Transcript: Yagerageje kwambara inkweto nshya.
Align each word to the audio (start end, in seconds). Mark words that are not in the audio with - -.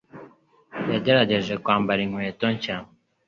Yagerageje 0.91 1.53
kwambara 1.63 1.99
inkweto 2.05 2.45
nshya. 2.55 2.77